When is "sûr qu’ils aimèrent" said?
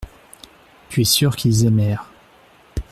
1.03-2.09